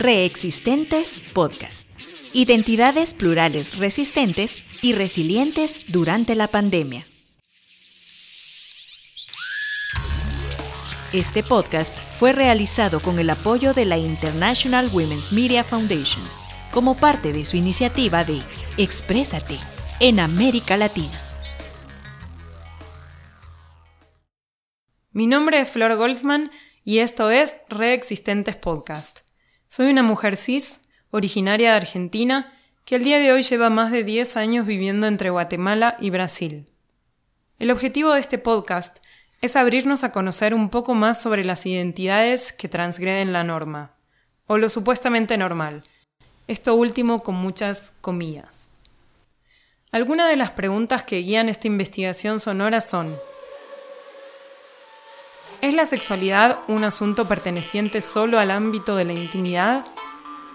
[0.00, 1.86] Reexistentes Podcast.
[2.32, 7.04] Identidades plurales resistentes y resilientes durante la pandemia.
[11.12, 16.24] Este podcast fue realizado con el apoyo de la International Women's Media Foundation
[16.70, 18.40] como parte de su iniciativa de
[18.78, 19.58] Exprésate
[20.00, 21.20] en América Latina.
[25.10, 26.50] Mi nombre es Flor Goldsman
[26.84, 29.29] y esto es Reexistentes Podcast.
[29.72, 30.80] Soy una mujer cis,
[31.12, 32.52] originaria de Argentina,
[32.84, 36.66] que el día de hoy lleva más de 10 años viviendo entre Guatemala y Brasil.
[37.60, 38.98] El objetivo de este podcast
[39.42, 43.92] es abrirnos a conocer un poco más sobre las identidades que transgreden la norma,
[44.48, 45.84] o lo supuestamente normal,
[46.48, 48.70] esto último con muchas comillas.
[49.92, 53.16] Algunas de las preguntas que guían esta investigación sonora son
[55.62, 59.84] ¿Es la sexualidad un asunto perteneciente solo al ámbito de la intimidad?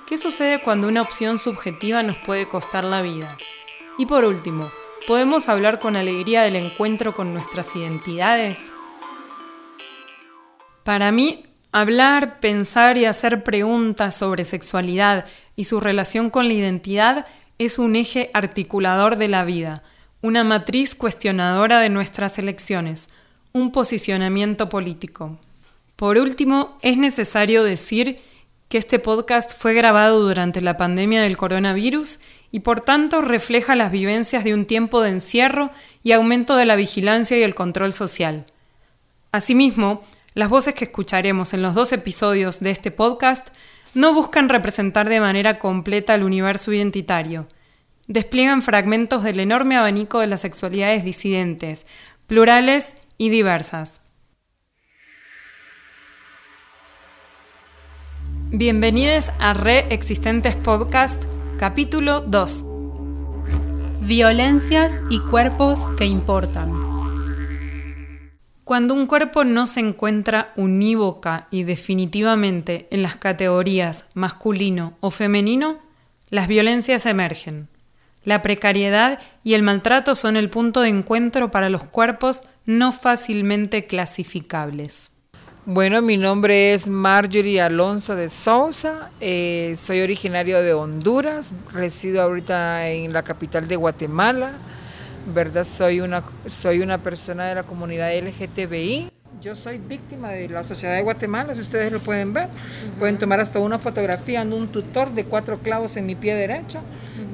[0.08, 3.38] ¿Qué sucede cuando una opción subjetiva nos puede costar la vida?
[4.00, 4.68] Y por último,
[5.06, 8.74] ¿podemos hablar con alegría del encuentro con nuestras identidades?
[10.84, 17.28] Para mí, hablar, pensar y hacer preguntas sobre sexualidad y su relación con la identidad
[17.60, 19.84] es un eje articulador de la vida,
[20.24, 23.10] una matriz cuestionadora de nuestras elecciones,
[23.56, 25.40] un posicionamiento político.
[25.96, 28.20] Por último, es necesario decir
[28.68, 32.20] que este podcast fue grabado durante la pandemia del coronavirus
[32.52, 35.72] y por tanto refleja las vivencias de un tiempo de encierro
[36.04, 38.46] y aumento de la vigilancia y el control social.
[39.32, 40.02] Asimismo,
[40.34, 43.56] las voces que escucharemos en los dos episodios de este podcast
[43.94, 47.48] no buscan representar de manera completa el universo identitario.
[48.10, 51.86] Despliegan fragmentos del enorme abanico de las sexualidades disidentes,
[52.28, 54.02] plurales y diversas.
[58.52, 61.26] Bienvenidos a Reexistentes Podcast,
[61.58, 62.66] capítulo 2.
[64.02, 66.86] Violencias y cuerpos que importan.
[68.64, 75.80] Cuando un cuerpo no se encuentra unívoca y definitivamente en las categorías masculino o femenino,
[76.30, 77.68] las violencias emergen.
[78.24, 83.86] La precariedad y el maltrato son el punto de encuentro para los cuerpos no fácilmente
[83.86, 85.12] clasificables.
[85.68, 92.88] Bueno, mi nombre es Marjorie Alonso de Sousa, eh, soy originario de Honduras, resido ahorita
[92.88, 94.54] en la capital de Guatemala,
[95.34, 95.64] ¿verdad?
[95.64, 99.10] Soy una, soy una persona de la comunidad LGTBI
[99.46, 102.48] yo soy víctima de la sociedad de Guatemala, si ustedes lo pueden ver.
[102.98, 106.80] Pueden tomar hasta una fotografía en un tutor de cuatro clavos en mi pie derecho,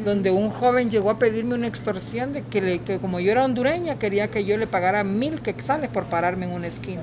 [0.04, 3.98] donde un joven llegó a pedirme una extorsión de que, que como yo era hondureña,
[3.98, 7.02] quería que yo le pagara mil quexales por pararme en una esquina.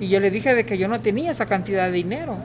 [0.00, 2.36] Y yo le dije de que yo no tenía esa cantidad de dinero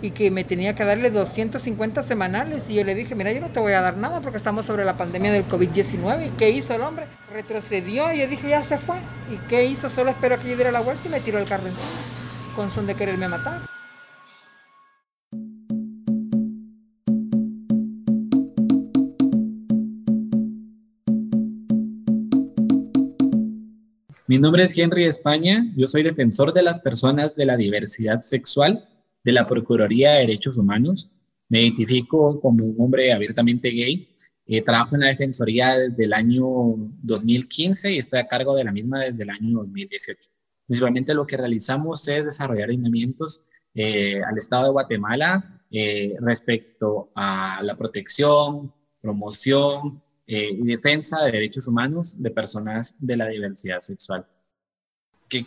[0.00, 2.68] y que me tenía que darle 250 semanales.
[2.70, 4.84] Y yo le dije, mira, yo no te voy a dar nada porque estamos sobre
[4.84, 6.26] la pandemia del COVID-19.
[6.26, 7.06] ¿Y qué hizo el hombre?
[7.32, 8.96] Retrocedió y yo dije, ya se fue.
[9.30, 9.88] ¿Y qué hizo?
[9.88, 12.86] Solo espero que yo diera la vuelta y me tiró el carro encima con son
[12.86, 13.60] de quererme matar.
[24.32, 28.88] Mi nombre es Henry España, yo soy defensor de las personas de la diversidad sexual
[29.22, 31.10] de la Procuraduría de Derechos Humanos.
[31.50, 34.08] Me identifico como un hombre abiertamente gay.
[34.46, 36.46] Eh, trabajo en la Defensoría desde el año
[37.02, 40.30] 2015 y estoy a cargo de la misma desde el año 2018.
[40.66, 47.60] Principalmente lo que realizamos es desarrollar lineamientos eh, al Estado de Guatemala eh, respecto a
[47.62, 54.26] la protección, promoción y defensa de derechos humanos de personas de la diversidad sexual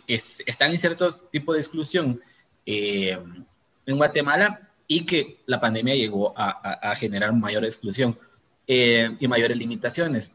[0.06, 0.14] que,
[0.46, 2.20] están en ciertos tipos de exclusión
[2.64, 8.18] en Guatemala y que la pandemia llegó a, generar mayor exclusión
[8.66, 10.32] eh, y mayores limitaciones.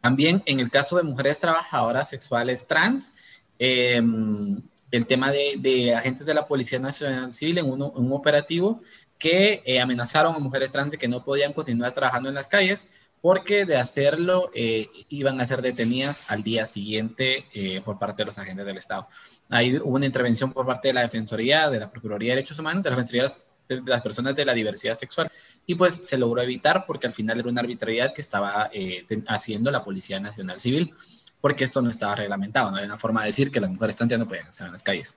[0.00, 3.12] También en el caso de mujeres trabajadoras sexuales trans,
[3.58, 8.82] el tema de, agentes de la Policía Nacional Civil en, un operativo
[9.18, 12.88] que eh, amenazaron a mujeres trans de que no podían continuar trabajando en las calles
[13.22, 18.26] porque de hacerlo eh, iban a ser detenidas al día siguiente eh, por parte de
[18.26, 19.06] los agentes del Estado.
[19.48, 22.82] Ahí hubo una intervención por parte de la Defensoría, de la Procuraduría de Derechos Humanos,
[22.82, 23.32] de la Defensoría
[23.68, 25.30] de las Personas de la Diversidad Sexual,
[25.64, 29.70] y pues se logró evitar porque al final era una arbitrariedad que estaba eh, haciendo
[29.70, 30.92] la Policía Nacional Civil,
[31.40, 34.18] porque esto no estaba reglamentado, no había una forma de decir que las mujeres trans
[34.18, 35.16] no podían estar en las calles.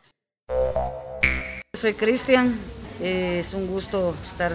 [1.75, 2.55] Soy Cristian,
[3.01, 4.53] es un gusto estar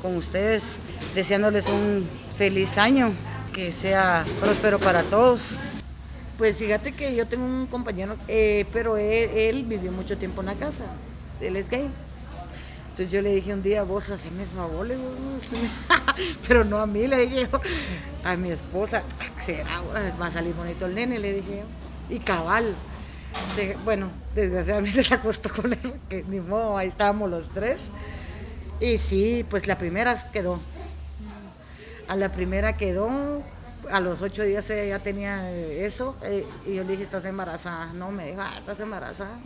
[0.00, 0.76] con ustedes,
[1.14, 3.10] deseándoles un feliz año,
[3.52, 5.58] que sea próspero para todos.
[6.38, 10.54] Pues fíjate que yo tengo un compañero, eh, pero él, vivió mucho tiempo en la
[10.54, 10.84] casa,
[11.40, 11.90] él es gay.
[12.90, 14.96] Entonces yo le dije un día, vos haceme favor, le
[16.48, 17.60] pero no a mí, le dije yo,
[18.24, 19.02] a mi esposa,
[19.40, 19.80] será,
[20.20, 22.14] va a salir bonito el nene, le dije yo.
[22.14, 22.74] Y cabal,
[23.84, 27.90] bueno, desgraciadamente se acostó con él, que ni modo, ahí estábamos los tres.
[28.80, 30.58] Y sí, pues la primera quedó.
[32.08, 33.10] A la primera quedó,
[33.90, 37.92] a los ocho días ella ya tenía eso, eh, y yo le dije, estás embarazada.
[37.94, 39.38] No, me dijo, ah, estás embarazada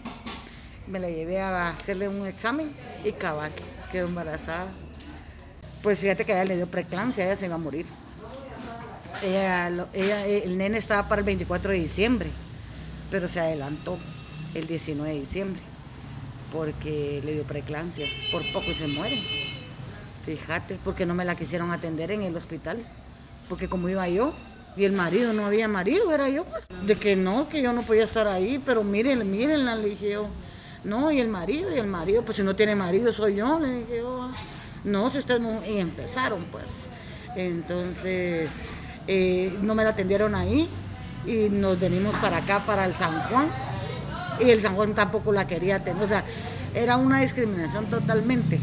[0.86, 2.70] me la llevé a hacerle un examen
[3.04, 3.50] y cabal,
[3.90, 4.66] quedó embarazada.
[5.82, 7.86] Pues fíjate que ella le dio preeclampsia, ella se iba a morir.
[9.22, 12.30] Ella, el nene estaba para el 24 de diciembre,
[13.10, 13.98] pero se adelantó
[14.54, 15.62] el 19 de diciembre
[16.52, 18.06] porque le dio preeclampsia.
[18.30, 19.20] Por poco se muere.
[20.26, 22.78] Fíjate, porque no me la quisieron atender en el hospital.
[23.48, 24.34] Porque como iba yo,
[24.76, 26.44] y el marido, no había marido, era yo.
[26.44, 26.64] Pues.
[26.84, 30.26] De que no, que yo no podía estar ahí, pero miren, mírenla, le dije yo.
[30.82, 33.80] No, y el marido, y el marido, pues si no tiene marido soy yo, le
[33.80, 34.30] dije oh,
[34.84, 36.88] No, si ustedes no, y empezaron pues.
[37.36, 38.50] Entonces,
[39.06, 40.68] eh, no me la atendieron ahí
[41.26, 43.48] y nos venimos para acá, para el San Juan,
[44.40, 46.22] y el San Juan tampoco la quería atender, o sea,
[46.74, 48.60] era una discriminación totalmente.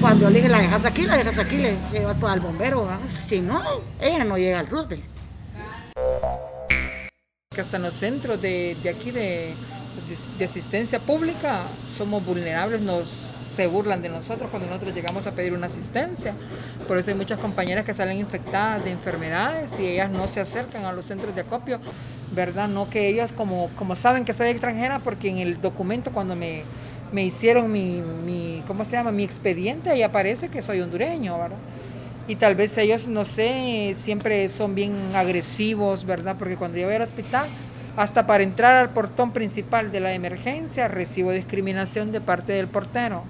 [0.00, 3.62] Cuando le dije, la dejas aquí, la dejas aquí, le llevas el bombero, si no,
[4.00, 5.04] ella no llega al Roosevelt.
[7.58, 9.52] Hasta en los centros de, de aquí de,
[10.38, 13.10] de asistencia pública somos vulnerables, nos
[13.54, 16.34] se burlan de nosotros cuando nosotros llegamos a pedir una asistencia.
[16.88, 20.84] Por eso hay muchas compañeras que salen infectadas de enfermedades y ellas no se acercan
[20.84, 21.80] a los centros de acopio,
[22.32, 22.68] ¿verdad?
[22.68, 26.62] No que ellas como, como saben que soy extranjera, porque en el documento cuando me,
[27.12, 29.12] me hicieron mi, mi, ¿cómo se llama?
[29.12, 31.56] Mi expediente, ahí aparece que soy hondureño, ¿verdad?
[32.28, 36.36] Y tal vez ellos, no sé, siempre son bien agresivos, ¿verdad?
[36.38, 37.48] Porque cuando yo voy al hospital,
[37.96, 43.24] hasta para entrar al portón principal de la emergencia recibo discriminación de parte del portero.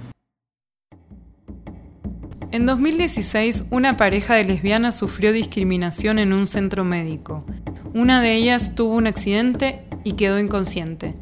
[2.52, 7.46] En 2016, una pareja de lesbianas sufrió discriminación en un centro médico.
[7.94, 11.14] Una de ellas tuvo un accidente y quedó inconsciente.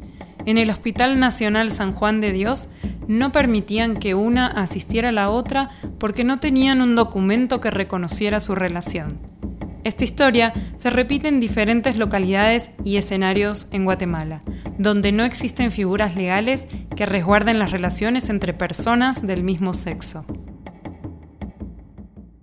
[0.45, 2.69] En el Hospital Nacional San Juan de Dios
[3.07, 5.69] no permitían que una asistiera a la otra
[5.99, 9.19] porque no tenían un documento que reconociera su relación.
[9.83, 14.41] Esta historia se repite en diferentes localidades y escenarios en Guatemala,
[14.77, 20.25] donde no existen figuras legales que resguarden las relaciones entre personas del mismo sexo.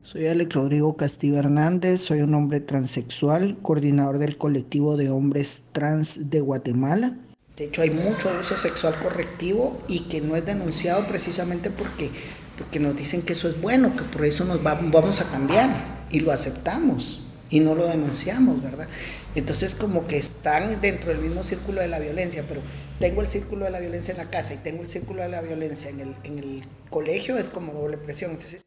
[0.02, 6.30] Soy Alex Rodrigo Castillo Hernández, soy un hombre transexual, coordinador del colectivo de hombres trans
[6.30, 7.16] de Guatemala.
[7.56, 12.10] De hecho, hay mucho abuso sexual correctivo y que no es denunciado precisamente porque,
[12.58, 15.70] porque nos dicen que eso es bueno, que por eso nos vamos a cambiar
[16.10, 18.86] y lo aceptamos y no lo denunciamos, ¿verdad?
[19.34, 22.60] Entonces como que están dentro del mismo círculo de la violencia, pero
[23.00, 25.40] tengo el círculo de la violencia en la casa y tengo el círculo de la
[25.40, 28.32] violencia en el, en el colegio, es como doble presión.
[28.32, 28.65] Entonces,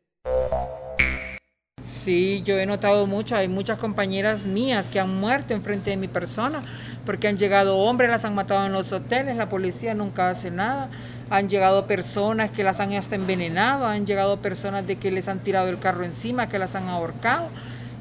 [1.81, 6.07] Sí, yo he notado mucho, hay muchas compañeras mías que han muerto enfrente de mi
[6.07, 6.61] persona,
[7.05, 10.89] porque han llegado hombres, las han matado en los hoteles, la policía nunca hace nada,
[11.29, 15.39] han llegado personas que las han hasta envenenado, han llegado personas de que les han
[15.39, 17.47] tirado el carro encima, que las han ahorcado.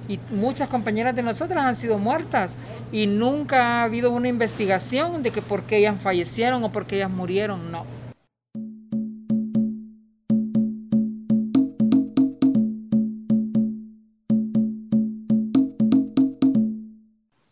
[0.09, 2.57] Y muchas compañeras de nosotras han sido muertas.
[2.91, 6.97] Y nunca ha habido una investigación de que por qué ellas fallecieron o por qué
[6.97, 7.85] ellas murieron, no.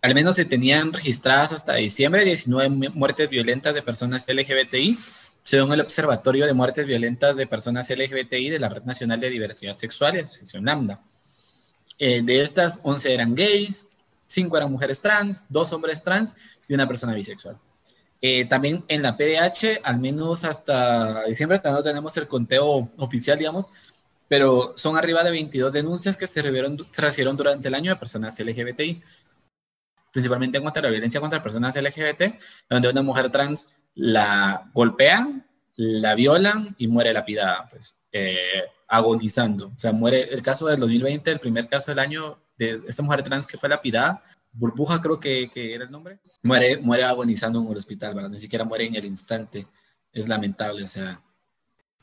[0.07, 4.97] Al menos se tenían registradas hasta diciembre 19 muertes violentas de personas LGBTI,
[5.43, 9.75] según el Observatorio de Muertes Violentas de Personas LGBTI de la Red Nacional de Diversidad
[9.75, 11.01] Sexual Asociación Lambda.
[11.99, 13.87] Eh, de estas, 11 eran gays,
[14.27, 16.37] 5 eran mujeres trans, 2 hombres trans
[16.69, 17.59] y una persona bisexual.
[18.23, 23.71] Eh, también en la PDH, al menos hasta diciembre, no tenemos el conteo oficial, digamos,
[24.29, 29.03] pero son arriba de 22 denuncias que se recibieron durante el año de personas LGBTI,
[30.17, 35.47] principalmente en cuanto a la violencia contra personas LGBT, donde una mujer trans la golpean,
[35.75, 37.69] la violan y muere lapidada.
[37.69, 37.99] Pues.
[38.13, 39.67] Eh, agonizando.
[39.67, 43.23] O sea, muere el caso del 2020, el primer caso del año de esta mujer
[43.25, 47.71] trans que fue lapidada, Burbuja creo que, que era el nombre, muere, muere agonizando en
[47.71, 48.31] el hospital, ¿verdad?
[48.31, 49.67] Ni siquiera muere en el instante.
[50.15, 51.21] Es lamentable, o sea,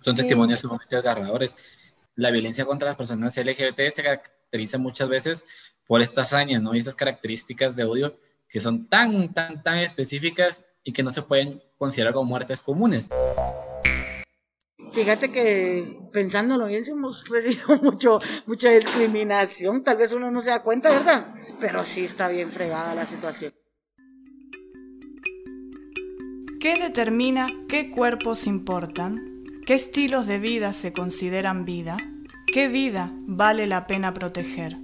[0.01, 1.55] son testimonios sumamente agarradores.
[2.13, 5.45] La violencia contra las personas LGBT se caracteriza muchas veces
[5.87, 6.75] por estas hazañas, ¿no?
[6.75, 11.23] Y esas características de odio que son tan, tan, tan específicas y que no se
[11.23, 13.09] pueden considerar como muertes comunes.
[14.93, 19.83] Fíjate que pensándolo bien, hemos recibido mucho, mucha discriminación.
[19.83, 21.33] Tal vez uno no se da cuenta, ¿verdad?
[21.59, 23.51] Pero sí está bien fregada la situación.
[26.59, 29.15] ¿Qué determina qué cuerpos importan?
[29.65, 31.97] ¿Qué estilos de vida se consideran vida?
[32.53, 34.82] ¿Qué vida vale la pena proteger?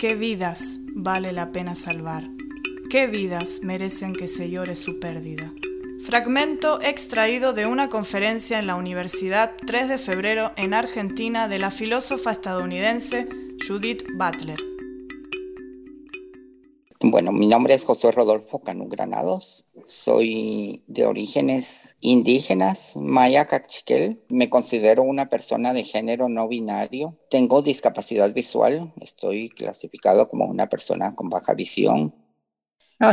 [0.00, 2.30] ¿Qué vidas vale la pena salvar?
[2.88, 5.52] ¿Qué vidas merecen que se llore su pérdida?
[6.06, 11.70] Fragmento extraído de una conferencia en la Universidad 3 de febrero en Argentina de la
[11.70, 13.28] filósofa estadounidense
[13.68, 14.69] Judith Butler.
[17.02, 19.64] Bueno, mi nombre es José Rodolfo Canú Granados.
[19.86, 24.22] Soy de orígenes indígenas, maya cachiquel.
[24.28, 27.18] Me considero una persona de género no binario.
[27.30, 28.92] Tengo discapacidad visual.
[29.00, 32.14] Estoy clasificado como una persona con baja visión.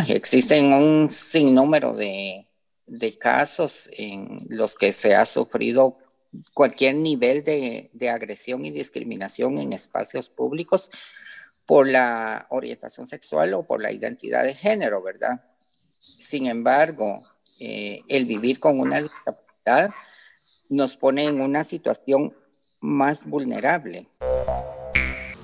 [0.09, 2.45] existen un sinnúmero de,
[2.87, 5.97] de, casos en los que se ha sufrido
[6.53, 10.89] cualquier nivel de, de agresión y discriminación en espacios públicos
[11.67, 15.43] por la orientación sexual o por la identidad de género, ¿verdad?
[15.99, 17.21] Sin embargo,
[17.59, 19.91] eh, el vivir con una discapacidad
[20.69, 22.33] nos pone en una situación
[22.79, 24.07] más vulnerable.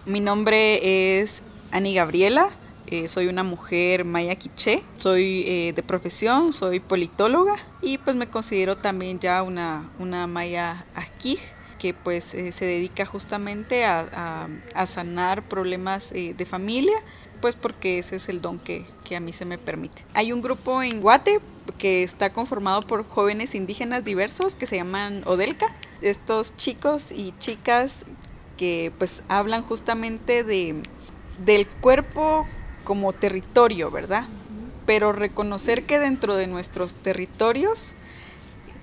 [0.05, 2.49] Mi nombre es Ani Gabriela,
[2.87, 8.29] eh, soy una mujer maya quiché, soy eh, de profesión, soy politóloga y pues me
[8.29, 11.39] considero también ya una, una maya asquij
[11.83, 14.47] que pues eh, se dedica justamente a,
[14.85, 16.95] sanar problemas eh, de familia,
[17.41, 20.05] pues porque ese es el don que, a mí se me permite.
[20.13, 21.41] Hay un grupo en Guate
[21.77, 25.75] que está conformado por jóvenes indígenas diversos que se llaman Odelka.
[26.01, 28.05] Estos chicos y chicas
[28.55, 30.81] que pues hablan justamente de,
[31.43, 32.47] del cuerpo
[32.85, 34.25] como territorio, ¿verdad?
[34.85, 37.97] Pero reconocer que dentro de nuestros territorios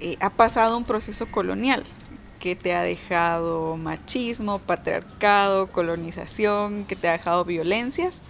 [0.01, 1.83] eh, ha pasado un proceso colonial
[2.41, 8.23] que te ha dejado machismo, patriarcado, colonización, que te ha dejado violencias.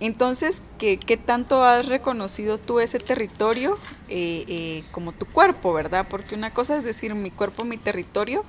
[0.00, 6.06] Entonces, ¿qué, tanto has reconocido tú ese territorio eh, eh, como tu cuerpo, verdad?
[6.08, 8.44] Porque una cosa es decir mi cuerpo, mi territorio,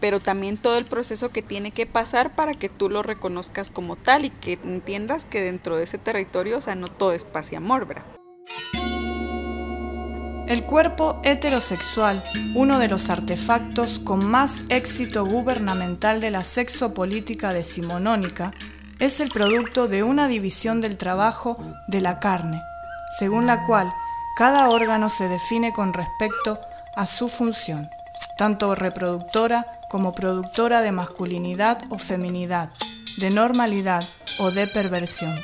[0.00, 3.96] pero también todo el proceso que tiene que pasar para que tú lo reconozcas como
[3.96, 7.50] tal y que entiendas que dentro de ese territorio, o sea, no todo es paz
[7.52, 8.02] ¿verdad?
[10.52, 12.22] El cuerpo heterosexual,
[12.54, 18.50] uno de los artefactos con más éxito gubernamental de la sexopolítica decimonónica,
[18.98, 21.56] es el producto de una división del trabajo
[21.86, 22.60] de la carne,
[23.18, 23.94] según la cual
[24.36, 26.60] cada órgano se define con respecto
[26.96, 27.88] a su función,
[28.36, 32.68] tanto reproductora como productora de masculinidad o feminidad,
[33.16, 34.04] de normalidad
[34.38, 35.34] o de perversión.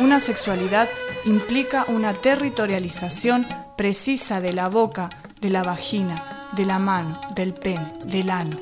[0.00, 0.88] Una sexualidad
[1.24, 3.46] implica una territorialización
[3.82, 5.08] precisa de la boca,
[5.40, 8.56] de la vagina, de la mano, del pene, del ano,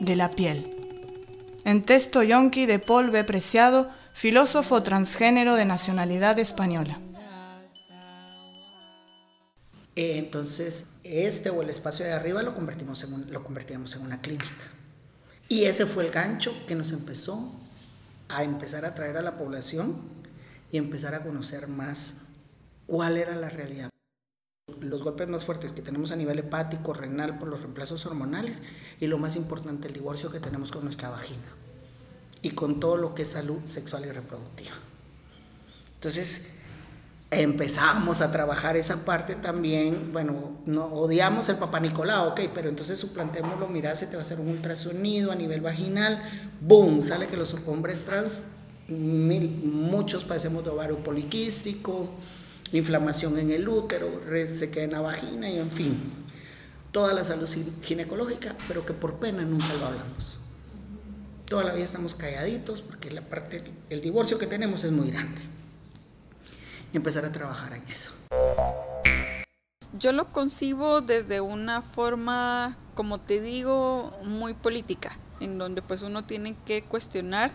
[0.00, 0.74] de la piel.
[1.66, 3.22] En texto yonki de Paul B.
[3.22, 6.98] Preciado, filósofo transgénero de nacionalidad española.
[9.94, 14.22] Eh, entonces, este o el espacio de arriba lo convertimos, en lo convertimos en una
[14.22, 14.72] clínica.
[15.50, 17.54] Y ese fue el gancho que nos empezó
[18.30, 19.96] a empezar a traer a la población
[20.70, 22.22] y empezar a conocer más
[22.86, 23.91] cuál era la realidad
[24.80, 28.62] los golpes más fuertes que tenemos a nivel hepático, renal, por los reemplazos hormonales
[29.00, 31.42] y lo más importante, el divorcio que tenemos con nuestra vagina
[32.42, 34.74] y con todo lo que es salud sexual y reproductiva.
[35.94, 36.50] Entonces,
[37.30, 42.98] empezamos a trabajar esa parte también, bueno, no odiamos el papá Nicolau, ok, pero entonces
[42.98, 46.22] suplantémoslo, mira, se te va a hacer un ultrasonido a nivel vaginal,
[46.60, 48.44] boom, sale que los hombres trans,
[48.88, 52.10] muchos padecemos de ovario poliquístico,
[52.72, 54.08] inflamación en el útero,
[54.52, 55.98] se queda en la vagina y en fin,
[56.90, 57.48] toda la salud
[57.82, 60.38] ginecológica, pero que por pena nunca lo hablamos.
[61.48, 65.40] Toda la vida estamos calladitos porque la parte, el divorcio que tenemos es muy grande.
[66.92, 68.10] Y empezar a trabajar en eso.
[69.98, 76.24] Yo lo concibo desde una forma, como te digo, muy política, en donde pues uno
[76.24, 77.50] tiene que cuestionar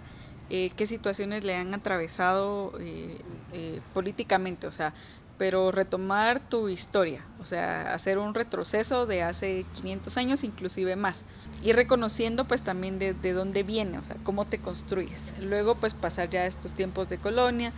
[0.50, 3.18] eh, qué situaciones le han atravesado eh,
[3.54, 4.94] eh, políticamente, o sea,
[5.38, 11.24] pero retomar tu historia, o sea, hacer un retroceso de hace 500 años, inclusive más,
[11.62, 15.34] y reconociendo pues también de, de dónde viene, o sea, cómo te construyes.
[15.40, 17.72] Luego pues pasar ya a estos tiempos de colonia,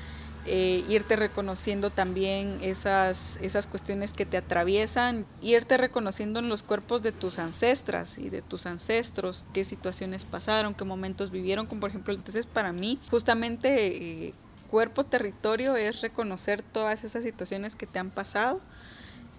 [0.45, 7.01] eh, irte reconociendo también esas, esas cuestiones que te atraviesan, irte reconociendo en los cuerpos
[7.01, 11.89] de tus ancestras y de tus ancestros, qué situaciones pasaron, qué momentos vivieron, como por
[11.89, 14.33] ejemplo, entonces para mí justamente eh,
[14.69, 18.61] cuerpo territorio es reconocer todas esas situaciones que te han pasado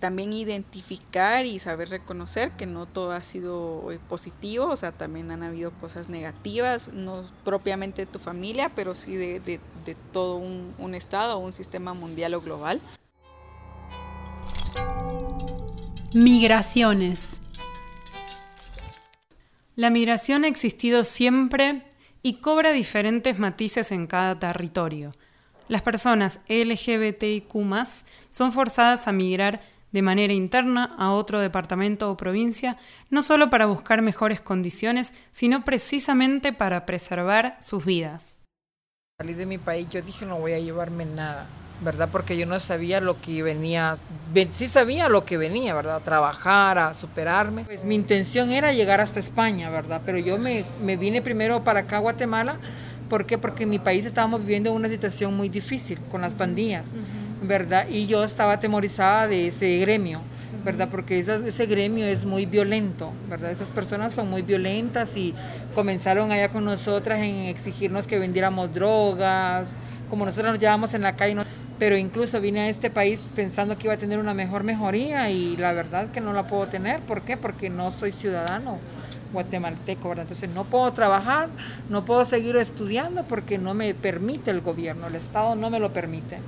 [0.00, 5.30] también identificar y saber reconocer que no todo ha sido eh, positivo, o sea, también
[5.30, 9.60] han habido cosas negativas, no propiamente de tu familia, pero sí de,
[10.12, 12.80] todo un, un estado o un sistema mundial o global.
[16.12, 17.28] Migraciones.
[19.76, 21.84] La migración ha existido siempre
[22.22, 25.12] y cobra diferentes matices en cada territorio.
[25.68, 27.54] Las personas LGBTIQ
[28.30, 29.60] son forzadas a migrar
[29.92, 32.76] de manera interna a otro departamento o provincia,
[33.08, 38.39] no solo para buscar mejores condiciones, sino precisamente para preservar sus vidas.
[39.20, 41.44] Salí de mi país, yo dije no voy a llevarme nada,
[41.82, 42.08] ¿verdad?
[42.10, 43.98] Porque yo no sabía lo que venía,
[44.48, 45.96] sí sabía lo que venía, ¿verdad?
[45.96, 47.64] A trabajar, a superarme.
[47.64, 50.00] Pues mi intención era llegar hasta España, ¿verdad?
[50.06, 52.56] Pero yo me, me vine primero para acá, Guatemala,
[53.10, 53.36] ¿por qué?
[53.36, 56.86] Porque en mi país estábamos viviendo una situación muy difícil con las pandillas.
[57.42, 57.86] ¿verdad?
[57.88, 60.20] Y yo estaba atemorizada de ese gremio,
[60.64, 60.88] ¿verdad?
[60.90, 63.50] Porque ese gremio es muy violento, ¿verdad?
[63.50, 65.34] Esas personas son muy violentas y
[65.74, 69.74] comenzaron allá con nosotras en exigirnos que vendiéramos drogas,
[70.08, 71.36] como nosotros nos llevamos en la calle,
[71.78, 75.56] pero incluso vine a este país pensando que iba a tener una mejor mejoría y
[75.56, 77.36] la verdad que no la puedo tener, ¿por qué?
[77.36, 78.78] Porque no soy ciudadano
[79.32, 80.24] guatemalteco, ¿verdad?
[80.24, 81.48] Entonces no puedo trabajar,
[81.88, 85.92] no puedo seguir estudiando porque no me permite el gobierno, el Estado no me lo
[85.92, 86.38] permite.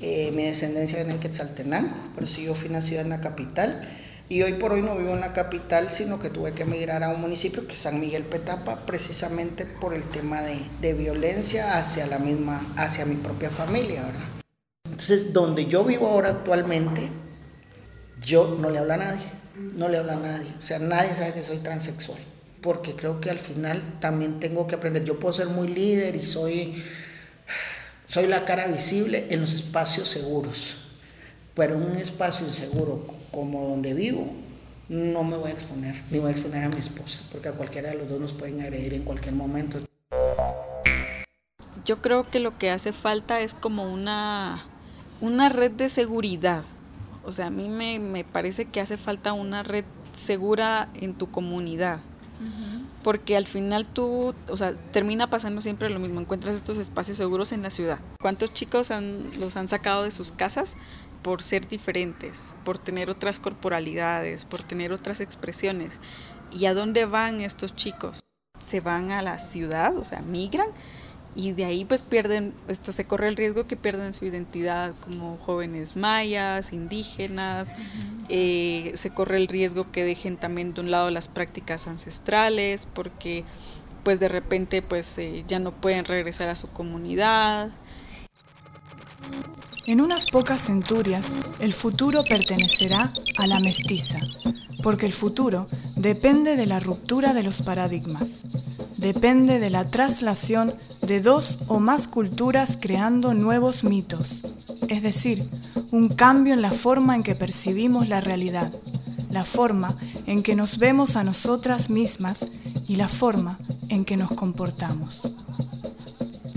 [0.00, 3.80] Eh, mi descendencia viene de Quetzaltenango, pero sí yo fui nacida en la capital.
[4.28, 7.08] Y hoy por hoy no vivo en la capital, sino que tuve que emigrar a
[7.08, 12.06] un municipio que es San Miguel Petapa, precisamente por el tema de, de violencia hacia
[12.06, 14.20] la misma, hacia mi propia familia, ¿verdad?
[14.84, 17.08] Entonces, donde yo vivo ahora actualmente,
[18.20, 19.24] yo no le hablo a nadie,
[19.74, 22.18] no le hablo a nadie, o sea, nadie sabe que soy transexual,
[22.60, 26.26] porque creo que al final también tengo que aprender, yo puedo ser muy líder y
[26.26, 26.82] soy
[28.08, 30.78] soy la cara visible en los espacios seguros,
[31.54, 34.32] pero en un espacio inseguro como donde vivo,
[34.88, 37.90] no me voy a exponer, ni voy a exponer a mi esposa, porque a cualquiera
[37.90, 39.78] de los dos nos pueden agredir en cualquier momento.
[41.84, 44.64] Yo creo que lo que hace falta es como una,
[45.20, 46.64] una red de seguridad.
[47.24, 49.84] O sea, a mí me, me parece que hace falta una red
[50.14, 52.00] segura en tu comunidad
[53.02, 57.52] porque al final tú, o sea, termina pasando siempre lo mismo, encuentras estos espacios seguros
[57.52, 58.00] en la ciudad.
[58.20, 60.76] ¿Cuántos chicos han, los han sacado de sus casas
[61.22, 66.00] por ser diferentes, por tener otras corporalidades, por tener otras expresiones?
[66.52, 68.20] ¿Y a dónde van estos chicos?
[68.58, 70.68] ¿Se van a la ciudad, o sea, migran?
[71.34, 75.36] Y de ahí pues pierden, esto, se corre el riesgo que pierden su identidad como
[75.36, 77.72] jóvenes mayas, indígenas,
[78.28, 83.44] eh, se corre el riesgo que dejen también de un lado las prácticas ancestrales porque
[84.02, 87.70] pues de repente pues eh, ya no pueden regresar a su comunidad.
[89.86, 94.18] En unas pocas centurias, el futuro pertenecerá a la mestiza,
[94.82, 98.42] porque el futuro depende de la ruptura de los paradigmas,
[98.98, 100.72] depende de la traslación
[101.06, 104.42] de dos o más culturas creando nuevos mitos,
[104.88, 105.44] es decir,
[105.90, 108.70] un cambio en la forma en que percibimos la realidad,
[109.30, 109.94] la forma
[110.26, 112.46] en que nos vemos a nosotras mismas
[112.88, 115.20] y la forma en que nos comportamos.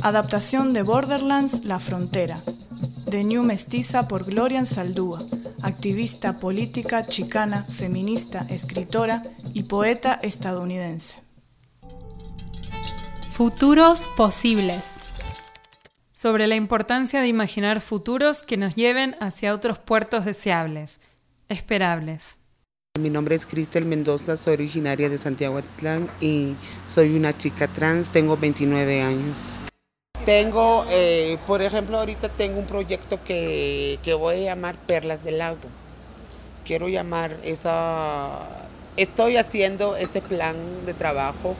[0.02, 2.38] Adaptación de Borderlands La Frontera,
[3.08, 5.20] de New Mestiza por Gloria Saldúa,
[5.63, 9.21] activista política chicana, feminista, escritora
[9.54, 11.17] y poeta estadounidense.
[13.32, 14.91] Futuros posibles.
[16.12, 21.00] Sobre la importancia de imaginar futuros que nos lleven hacia otros puertos deseables,
[21.50, 22.38] esperables.
[23.00, 26.56] Mi nombre es Cristel Mendoza, soy originaria de Santiago Atlán y
[26.93, 29.38] soy una chica trans, tengo 29 años.
[30.26, 35.40] Tengo, eh, por ejemplo, ahorita tengo un proyecto que, que voy a llamar Perlas del
[35.40, 35.58] Lago.
[36.64, 38.48] Quiero llamar esa...
[38.98, 40.56] Estoy haciendo ese plan
[40.86, 41.56] de trabajo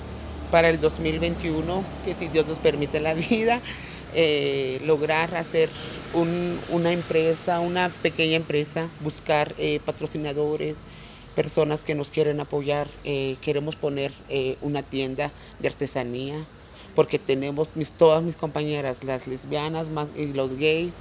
[0.52, 3.62] para el 2021, que si Dios nos permite la vida,
[4.14, 5.70] eh, lograr hacer
[6.14, 10.76] una empresa, una pequeña empresa, buscar eh, patrocinadores,
[11.36, 12.88] personas que nos quieren apoyar.
[13.42, 14.12] queremos poner
[14.62, 16.36] una tienda de artesanía
[16.96, 20.92] porque tenemos mis, todas mis compañeras, las lesbianas y los gays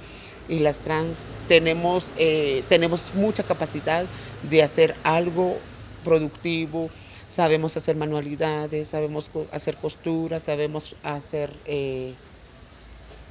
[0.49, 4.05] y las trans, tenemos, eh, tenemos mucha capacidad
[4.49, 5.57] de hacer algo
[6.03, 6.89] productivo,
[7.29, 12.13] sabemos hacer manualidades, sabemos hacer costuras, sabemos hacer eh,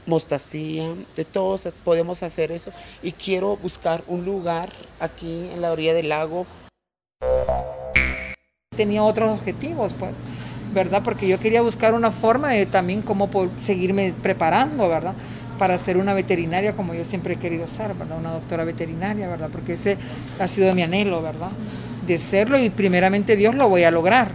[0.07, 2.73] mostacía, de todos podemos hacer eso.
[3.03, 6.47] Y quiero buscar un lugar aquí en la orilla del lago.
[8.77, 10.13] Tenía otros objetivos, pues
[10.73, 11.03] ¿verdad?
[11.05, 13.29] Porque yo quería buscar una forma de también cómo
[13.61, 15.15] seguirme preparando, ¿verdad?
[15.59, 18.19] Para ser una veterinaria como yo siempre he querido ser, ¿verdad?
[18.19, 19.49] Una doctora veterinaria, ¿verdad?
[19.51, 19.99] Porque ese
[20.39, 21.51] ha sido mi anhelo, ¿verdad?
[22.07, 24.31] De serlo y primeramente Dios lo voy a lograr,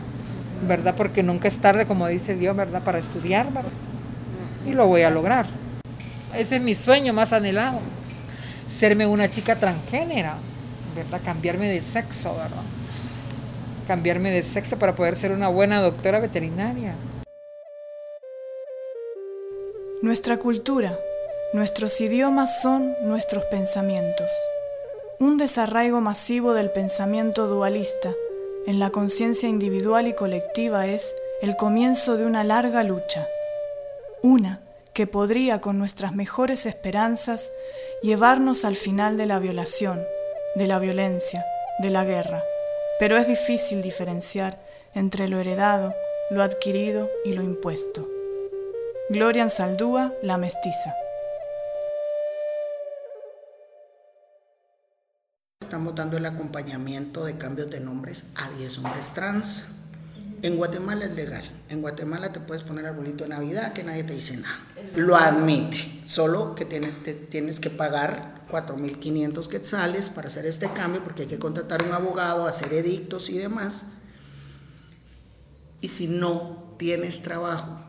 [0.67, 0.93] ¿verdad?
[0.95, 2.83] Porque nunca es tarde, como dice Dios, ¿verdad?
[2.83, 3.71] Para estudiar, ¿verdad?
[4.67, 5.45] Y lo voy a lograr.
[6.35, 7.79] Ese es mi sueño más anhelado.
[8.67, 10.35] Serme una chica transgénera,
[10.95, 11.21] ¿verdad?
[11.23, 12.63] Cambiarme de sexo, ¿verdad?
[13.85, 16.95] Cambiarme de sexo para poder ser una buena doctora veterinaria.
[20.01, 20.99] Nuestra cultura,
[21.53, 24.29] nuestros idiomas son nuestros pensamientos.
[25.19, 28.13] Un desarraigo masivo del pensamiento dualista
[28.67, 33.27] en la conciencia individual y colectiva es el comienzo de una larga lucha.
[34.21, 34.61] Una
[34.93, 37.51] que podría con nuestras mejores esperanzas
[38.01, 40.03] llevarnos al final de la violación,
[40.55, 41.45] de la violencia,
[41.79, 42.43] de la guerra.
[42.97, 44.57] Pero es difícil diferenciar
[44.93, 45.93] entre lo heredado,
[46.31, 48.07] lo adquirido y lo impuesto.
[49.09, 50.95] Gloria Saldúa, La Mestiza.
[55.59, 59.65] Estamos dando el acompañamiento de cambios de nombres a 10 hombres trans.
[60.41, 61.43] En Guatemala es legal.
[61.67, 64.57] En Guatemala te puedes poner arbolito de Navidad que nadie te dice nada.
[64.95, 65.77] Lo admite.
[66.07, 71.83] Solo que tienes que pagar 4.500 quetzales para hacer este cambio porque hay que contratar
[71.83, 73.87] un abogado, hacer edictos y demás.
[75.81, 77.85] Y si no tienes trabajo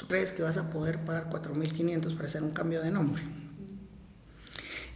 [0.00, 3.22] ¿Tú crees que vas a poder pagar 4.500 para hacer un cambio de nombre?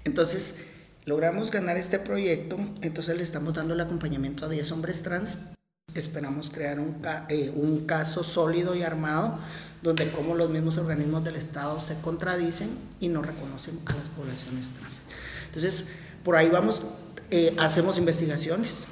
[0.05, 0.64] Entonces,
[1.05, 5.54] logramos ganar este proyecto, entonces le estamos dando el acompañamiento a 10 hombres trans.
[5.95, 6.97] Esperamos crear un,
[7.29, 9.39] eh, un caso sólido y armado
[9.85, 14.71] donde como los mismos organismos del Estado se contradicen y no reconocen a las poblaciones
[14.71, 15.03] trans.
[15.47, 15.89] Entonces,
[16.25, 16.83] por ahí vamos,
[17.31, 18.87] eh, hacemos investigaciones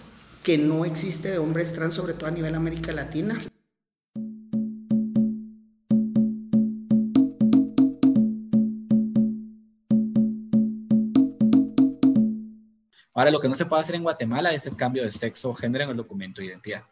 [0.45, 3.41] que no existe de hombres trans, sobre todo a nivel América Latina.
[13.15, 15.55] Ahora, lo que no se puede hacer en Guatemala es el cambio de sexo o
[15.55, 16.85] género en el documento de identidad.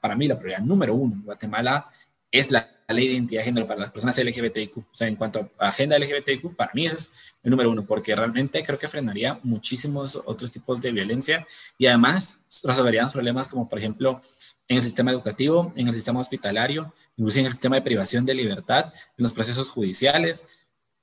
[0.00, 1.88] Para mí, la prioridad número uno en Guatemala
[2.30, 4.78] es la ley de identidad de género para las personas LGBTIQ.
[4.78, 7.12] O sea, en cuanto a agenda LGBTIQ, para mí es
[7.42, 11.46] el número uno, porque realmente creo que frenaría muchísimos otros tipos de violencia
[11.78, 14.20] y además resolverían problemas como, por ejemplo,
[14.68, 18.34] en el sistema educativo, en el sistema hospitalario, inclusive en el sistema de privación de
[18.34, 20.48] libertad, en los procesos judiciales,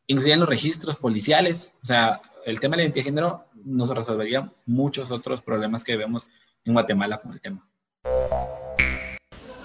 [0.08, 1.78] inclusive en los registros policiales.
[1.82, 5.96] O sea, el tema de la identidad de género nos resolvería muchos otros problemas que
[5.96, 6.28] vemos
[6.66, 7.68] en Guatemala con el tema.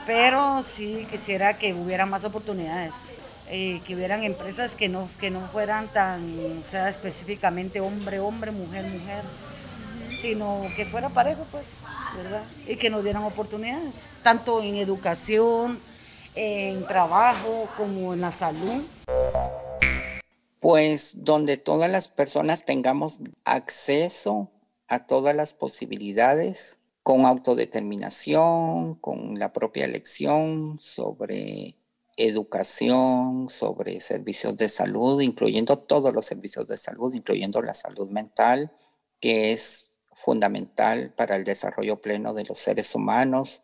[0.07, 3.13] Pero sí quisiera que hubiera más oportunidades,
[3.51, 6.23] eh, que hubieran empresas que no, que no fueran tan,
[6.65, 9.23] sea, específicamente hombre, hombre, mujer, mujer,
[10.11, 11.83] sino que fuera parejo, pues,
[12.17, 12.43] ¿verdad?
[12.67, 15.79] Y que nos dieran oportunidades, tanto en educación,
[16.35, 18.83] en trabajo, como en la salud
[20.61, 24.51] pues donde todas las personas tengamos acceso
[24.89, 31.77] a todas las posibilidades con autodeterminación, con la propia elección sobre
[32.17, 38.73] educación, sobre servicios de salud, incluyendo todos los servicios de salud, incluyendo la salud mental,
[39.21, 43.63] que es fundamental para el desarrollo pleno de los seres humanos,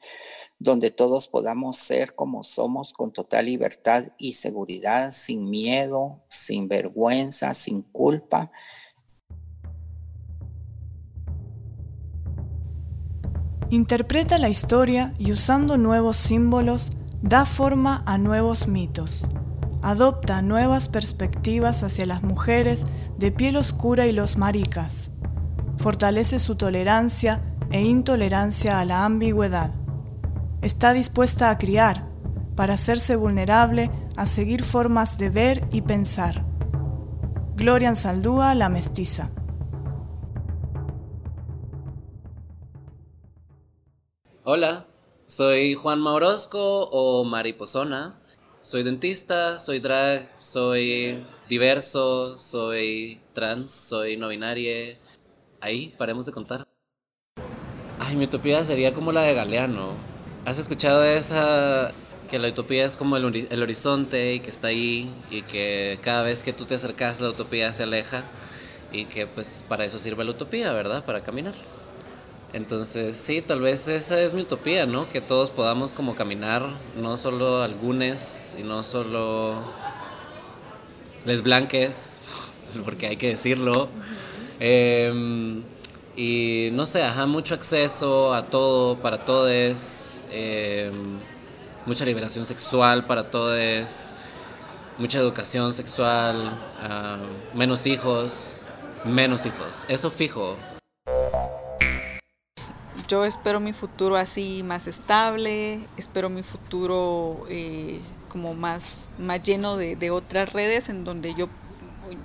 [0.58, 7.54] donde todos podamos ser como somos con total libertad y seguridad, sin miedo, sin vergüenza,
[7.54, 8.50] sin culpa.
[13.70, 19.26] Interpreta la historia y usando nuevos símbolos da forma a nuevos mitos.
[19.82, 22.84] Adopta nuevas perspectivas hacia las mujeres
[23.18, 25.10] de piel oscura y los maricas.
[25.76, 29.83] Fortalece su tolerancia e intolerancia a la ambigüedad
[30.64, 32.08] está dispuesta a criar,
[32.56, 36.42] para hacerse vulnerable a seguir formas de ver y pensar.
[37.54, 39.30] Gloria Saldúa, la mestiza.
[44.44, 44.86] Hola,
[45.26, 48.18] soy Juan Maurosco o Mariposona.
[48.62, 54.98] Soy dentista, soy drag, soy diverso, soy trans, soy no binaria.
[55.60, 56.66] Ahí, paremos de contar.
[57.98, 60.13] Ay, mi utopía sería como la de Galeano
[60.46, 61.90] ¿Has escuchado esa
[62.30, 63.24] que la utopía es como el,
[63.62, 67.72] horizonte y que está ahí y que cada vez que tú te acercas la utopía
[67.72, 68.24] se aleja
[68.92, 71.02] y que pues para eso sirve la utopía, ¿verdad?
[71.06, 71.54] Para caminar.
[72.52, 75.08] Entonces sí, tal vez esa es mi utopía, ¿no?
[75.08, 76.62] Que todos podamos como caminar,
[76.94, 79.54] no solo algunos y no solo
[81.24, 82.24] les blanques,
[82.84, 83.88] porque hay que decirlo.
[84.60, 85.62] Eh,
[86.16, 90.90] y no sé, ajá, mucho acceso a todo, para todos, eh,
[91.86, 94.14] mucha liberación sexual para todos,
[94.98, 97.18] mucha educación sexual, ah,
[97.54, 98.66] menos hijos,
[99.04, 100.56] menos hijos, eso fijo.
[103.08, 109.76] Yo espero mi futuro así más estable, espero mi futuro eh, como más, más lleno
[109.76, 111.48] de, de otras redes en donde yo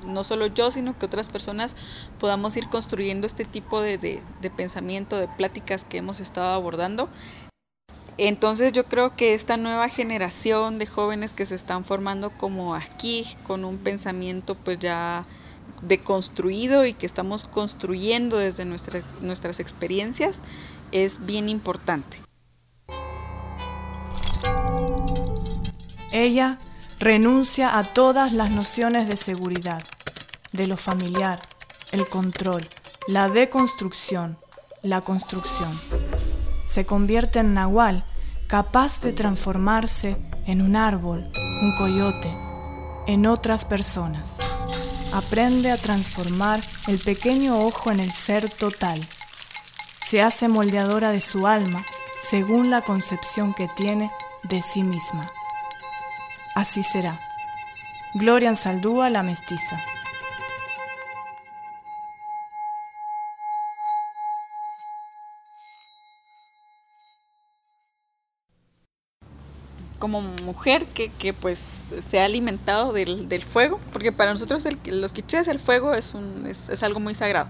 [0.06, 1.76] no solo yo, sino que otras personas
[2.20, 7.10] podamos ir construyendo este tipo de, de pensamiento, de pláticas que hemos estado abordando.
[8.18, 13.26] Entonces yo creo que esta nueva generación de jóvenes que se están formando como aquí,
[13.48, 15.26] con un pensamiento pues ya
[15.82, 20.42] deconstruido y que estamos construyendo desde nuestras, nuestras experiencias,
[20.92, 22.18] es bien importante.
[26.12, 26.60] Ella
[27.00, 29.82] renuncia a todas las nociones de seguridad,
[30.52, 31.40] de lo familiar,
[31.94, 32.68] el control,
[33.08, 34.38] la deconstrucción,
[34.84, 35.72] la construcción.
[36.66, 38.06] Se convierte en Nahual,
[38.48, 41.32] capaz de transformarse en un árbol,
[41.62, 42.36] un coyote,
[43.08, 44.38] en otras personas.
[45.14, 49.00] Aprende a transformar el pequeño ojo en el ser total.
[50.00, 51.86] Se hace moldeadora de su alma
[52.20, 54.12] según la concepción que tiene
[54.44, 55.32] de sí misma.
[56.60, 57.18] Así será.
[58.14, 59.80] Gloria Saldúa la mestiza.
[70.00, 75.14] como mujer que, que, pues se ha alimentado del, del fuego, porque para nosotros los
[75.14, 77.50] quichés el fuego es, un, es, es algo muy sagrado,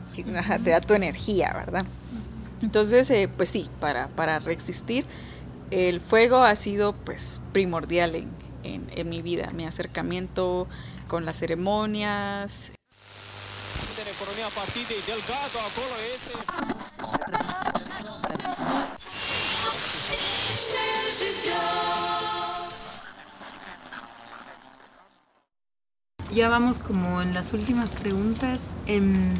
[0.64, 1.86] te da tu energía, ¿verdad?
[2.64, 5.06] Entonces, eh, pues sí, para, para resistir,
[5.70, 10.68] el fuego ha sido pues primordial en, en, en mi vida, mi acercamiento
[11.08, 12.72] con las ceremonias.
[26.32, 28.62] Ya vamos como en las últimas preguntas.
[28.86, 29.34] Em,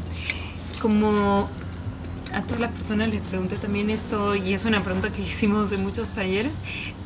[0.82, 1.48] como
[2.32, 5.82] a todas las personas les pregunté también esto, y es una pregunta que hicimos en
[5.82, 6.52] muchos talleres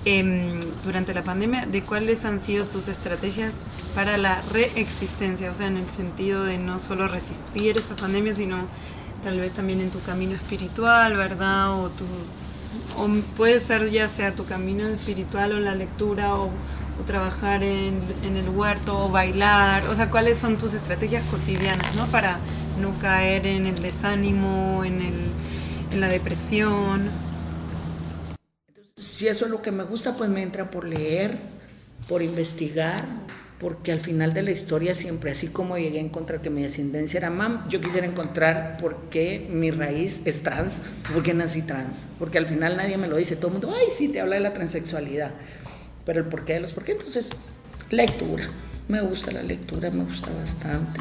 [0.05, 3.57] em, durante la pandemia, de cuáles han sido tus estrategias
[3.95, 8.67] para la reexistencia, o sea, en el sentido de no solo resistir esta pandemia, sino
[9.23, 11.73] tal vez también en tu camino espiritual, ¿verdad?
[11.79, 12.05] O, tu,
[12.97, 16.47] o puede ser ya sea tu camino espiritual o la lectura o,
[17.01, 21.95] o trabajar en, en, el huerto o bailar, o sea, cuáles son tus estrategias cotidianas,
[21.97, 22.07] ¿no?
[22.07, 22.39] Para
[22.81, 25.15] no caer en el desánimo, en, el,
[25.93, 27.03] en la depresión.
[29.15, 31.39] Si eso es lo que me gusta, pues me entra por leer,
[32.09, 33.05] por investigar,
[33.61, 37.19] porque al final de la historia siempre, así como llegué a encontrar que mi descendencia
[37.19, 40.81] era mam, yo quisiera encontrar por qué mi raíz es trans,
[41.13, 43.87] por qué nací trans, porque al final nadie me lo dice, todo el mundo, ay,
[43.89, 45.31] sí, te habla de la transexualidad,
[46.05, 47.31] pero el porqué de los por qué, entonces,
[47.91, 48.49] lectura,
[48.89, 51.01] me gusta la lectura, me gusta bastante,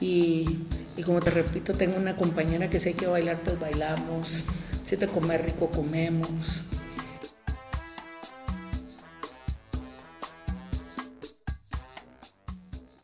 [0.00, 0.60] y,
[0.96, 4.30] y como te repito, tengo una compañera que hay que bailar, pues bailamos,
[4.86, 6.62] si te comer rico, comemos.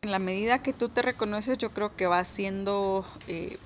[0.09, 3.59] En la medida que tú te reconoces, yo creo que vas siendo, eh,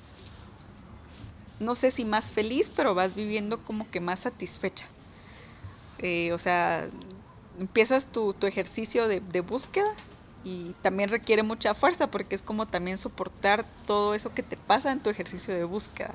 [1.62, 4.86] no sé si más feliz, pero vas viviendo como que más satisfecha.
[6.00, 6.86] Eh, o sea,
[7.62, 9.88] empiezas tu, ejercicio de, búsqueda
[10.44, 14.92] y también requiere mucha fuerza porque es como también soportar todo eso que te pasa
[14.92, 16.14] en tu ejercicio de búsqueda.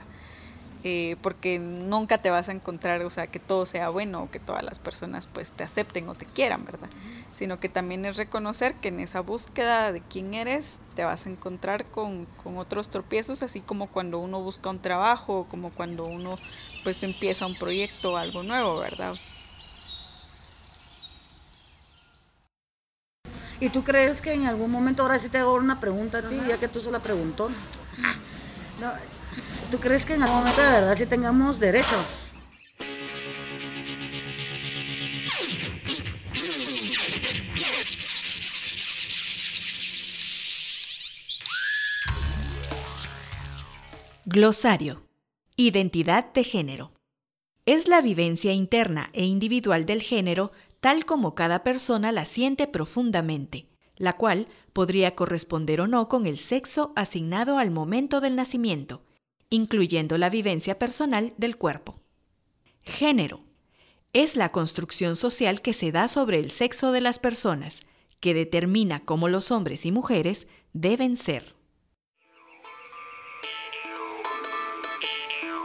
[0.84, 4.38] Eh, porque nunca te vas a encontrar, o sea, que todo sea bueno o que
[4.38, 6.88] todas las personas pues te acepten o te quieran, ¿verdad?
[7.36, 11.30] Sino que también es reconocer que en esa búsqueda de quién eres te vas a
[11.30, 16.38] encontrar con, con otros tropiezos, así como cuando uno busca un trabajo, como cuando uno
[16.84, 19.16] pues empieza un proyecto o algo nuevo, ¿verdad?
[23.60, 26.40] ¿Y tú crees que en algún momento, ahora sí te hago una pregunta a ti,
[26.46, 27.50] ya que tú se la preguntó?
[28.80, 28.92] No,
[29.70, 32.28] ¿Tú crees que en algún momento de verdad sí tengamos derechos?
[44.24, 45.02] Glosario.
[45.56, 46.92] Identidad de género.
[47.66, 53.68] Es la vivencia interna e individual del género tal como cada persona la siente profundamente,
[53.96, 59.02] la cual podría corresponder o no con el sexo asignado al momento del nacimiento,
[59.50, 62.00] incluyendo la vivencia personal del cuerpo.
[62.82, 63.40] Género.
[64.12, 67.82] Es la construcción social que se da sobre el sexo de las personas,
[68.20, 71.54] que determina cómo los hombres y mujeres deben ser.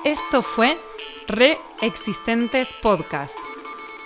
[0.04, 0.78] Esto fue
[1.28, 3.38] Reexistentes Podcast.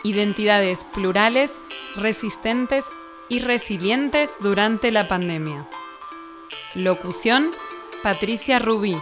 [0.03, 1.59] Identidades plurales,
[1.95, 2.85] resistentes
[3.29, 5.67] y resilientes durante la pandemia.
[6.75, 7.51] Locución,
[8.03, 8.95] Patricia Rubí.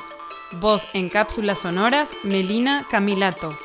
[0.53, 3.58] Voz en cápsulas sonoras, Melina Camilato.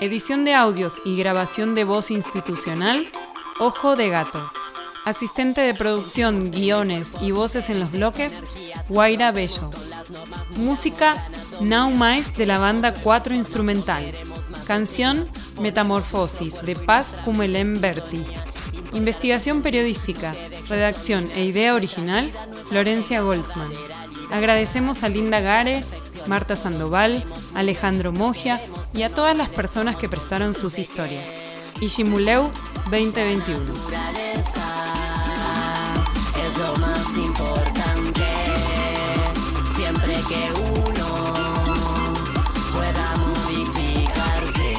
[0.00, 3.10] Edición de audios y grabación de voz institucional,
[3.58, 4.40] Ojo de Gato.
[5.04, 8.42] Asistente de producción, guiones y voces en los bloques,
[8.88, 9.70] Guaira Bello.
[10.56, 11.14] Música,
[11.60, 14.10] Now Mais de la banda 4 Instrumental.
[14.66, 15.28] Canción,
[15.60, 18.24] Metamorfosis de Paz Cumelén Berti.
[18.94, 20.34] Investigación periodística,
[20.68, 22.30] redacción e idea original,
[22.68, 23.70] Florencia Goldsman.
[24.30, 25.84] Agradecemos a Linda Gare,
[26.26, 28.60] Marta Sandoval, Alejandro Mogia
[28.94, 31.40] y a todas las personas que prestaron sus historias.
[31.80, 32.50] Ishimuleu
[32.90, 33.72] 2021.
[36.36, 38.24] Es lo más importante,
[39.74, 41.34] siempre que uno
[42.74, 44.74] pueda modificarse.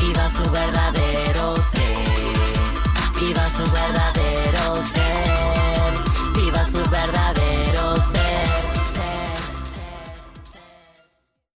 [0.00, 1.98] Viva su verdadero ser,
[3.20, 4.19] viva su verdadero.